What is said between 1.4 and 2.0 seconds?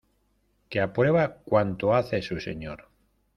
cuanto